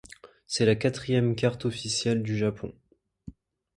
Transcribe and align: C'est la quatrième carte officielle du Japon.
C'est 0.47 0.65
la 0.65 0.73
quatrième 0.73 1.35
carte 1.35 1.65
officielle 1.65 2.23
du 2.23 2.35
Japon. 2.35 2.73